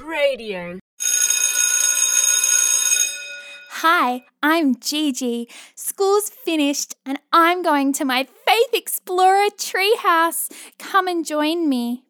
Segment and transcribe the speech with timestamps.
[0.00, 0.78] Radio.
[3.70, 5.48] Hi, I'm Gigi.
[5.74, 10.50] School's finished and I'm going to my Faith Explorer treehouse.
[10.78, 12.04] Come and join me.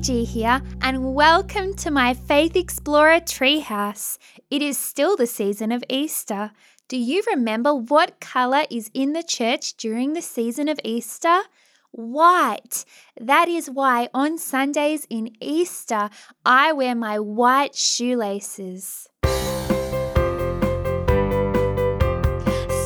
[0.00, 4.16] Gigi here, and welcome to my Faith Explorer treehouse.
[4.50, 6.52] It is still the season of Easter.
[6.88, 11.42] Do you remember what colour is in the church during the season of Easter?
[11.90, 12.86] White.
[13.20, 16.08] That is why on Sundays in Easter
[16.46, 19.06] I wear my white shoelaces.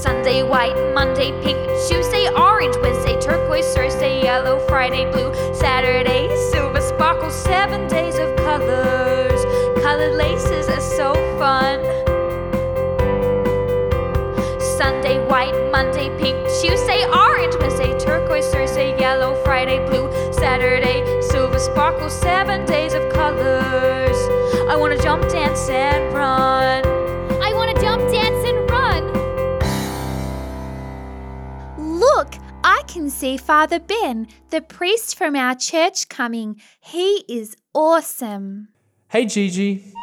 [0.03, 5.23] Sunday white, Monday pink, Tuesday orange, Wednesday turquoise, Thursday yellow, Friday blue,
[14.85, 22.11] Sunday white, Monday pink, Tuesday orange, Wednesday turquoise, Thursday yellow, Friday blue, Saturday silver sparkle,
[22.11, 24.19] seven days of colors.
[24.69, 26.85] I wanna jump, dance, and run.
[27.43, 29.05] I wanna jump, dance, and run.
[31.99, 36.61] Look, I can see Father Ben, the priest from our church, coming.
[36.79, 38.69] He is awesome.
[39.09, 39.95] Hey Gigi.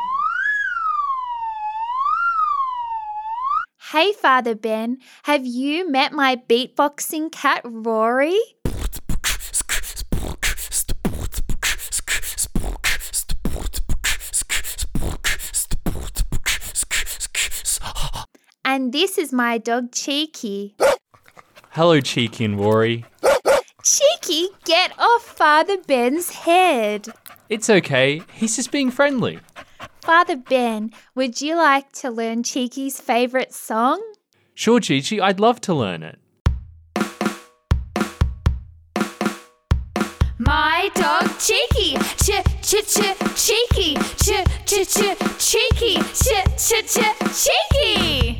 [3.91, 8.39] Hey, Father Ben, have you met my beatboxing cat, Rory?
[18.63, 20.77] And this is my dog, Cheeky.
[21.71, 23.03] Hello, Cheeky and Rory.
[23.83, 27.09] Cheeky, get off Father Ben's head.
[27.49, 29.41] It's okay, he's just being friendly.
[30.01, 34.01] Father Ben, would you like to learn Cheeky's favourite song?
[34.55, 36.17] Sure, Gigi, I'd love to learn it.
[40.39, 42.31] My dog Cheeky, ch
[42.63, 42.97] ch ch
[43.35, 44.97] cheeky, ch ch ch
[45.37, 46.99] cheeky, ch ch ch
[47.45, 47.59] cheeky.
[47.71, 48.30] Cheeky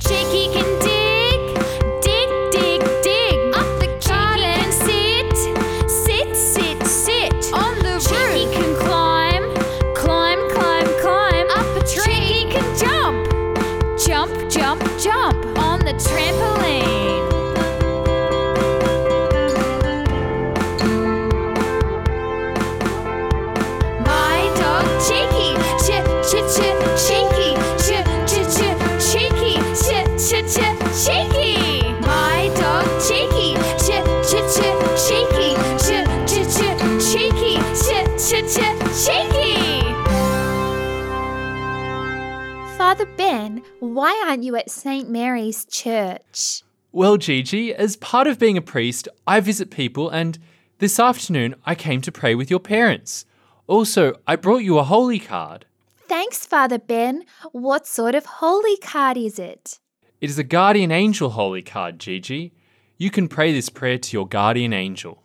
[43.02, 45.10] Father Ben, why aren't you at St.
[45.10, 46.62] Mary's Church?
[46.92, 50.38] Well, Gigi, as part of being a priest, I visit people and
[50.78, 53.26] this afternoon I came to pray with your parents.
[53.66, 55.66] Also, I brought you a holy card.
[56.08, 57.24] Thanks, Father Ben.
[57.54, 59.80] What sort of holy card is it?
[60.20, 62.54] It is a guardian angel holy card, Gigi.
[63.00, 65.24] You can pray this prayer to your guardian angel.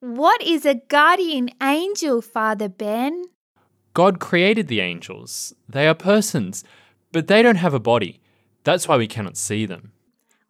[0.00, 3.26] What is a guardian angel, Father Ben?
[3.92, 5.54] God created the angels.
[5.68, 6.64] They are persons,
[7.14, 8.20] but they don't have a body.
[8.64, 9.92] That's why we cannot see them.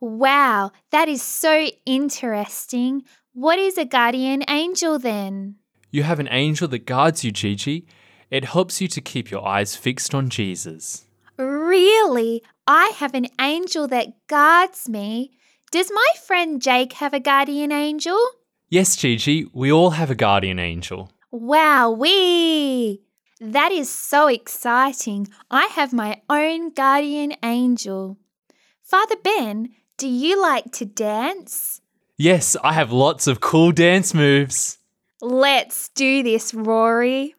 [0.01, 3.03] Wow, that is so interesting.
[3.35, 5.57] What is a guardian angel then?
[5.91, 7.87] You have an angel that guards you, Gigi.
[8.31, 11.05] It helps you to keep your eyes fixed on Jesus.
[11.37, 12.43] Really?
[12.67, 15.33] I have an angel that guards me.
[15.71, 18.19] Does my friend Jake have a guardian angel?
[18.71, 21.13] Yes, Gigi, we all have a guardian angel.
[21.31, 23.03] Wow, wee!
[23.41, 25.27] That is so exciting.
[25.51, 28.17] I have my own guardian angel.
[28.81, 31.81] Father Ben, do you like to dance?
[32.17, 34.79] Yes, I have lots of cool dance moves.
[35.21, 37.35] Let's do this, Rory.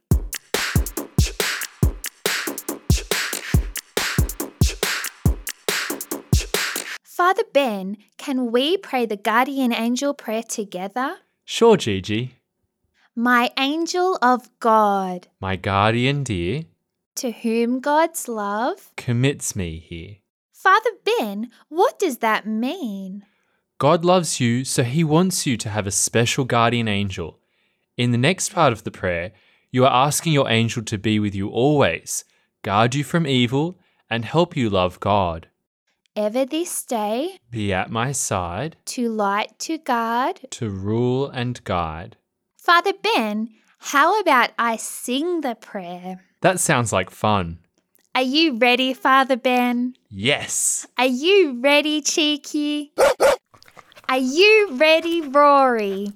[7.03, 11.15] Father Ben, can we pray the guardian angel prayer together?
[11.45, 12.36] Sure, Gigi.
[13.15, 16.63] My angel of God, My guardian dear
[17.15, 18.91] to whom God's love.
[18.97, 20.17] commits me here.
[20.51, 23.23] Father Ben, what does that mean?
[23.77, 27.39] God loves you, so He wants you to have a special guardian angel.
[27.95, 29.31] In the next part of the prayer,
[29.71, 32.25] you are asking your angel to be with you always,
[32.63, 33.79] guard you from evil,
[34.09, 35.47] and help you love God.
[36.17, 40.41] Ever this day, Be at my side to light to guard.
[40.51, 42.17] to rule and guide.
[42.65, 46.23] Father Ben, how about I sing the prayer?
[46.41, 47.59] That sounds like fun.
[48.15, 49.94] Are you ready, Father Ben?
[50.09, 50.88] Yes.
[50.97, 52.91] Are you ready, Cheeky?
[54.09, 56.07] Are you ready, Rory?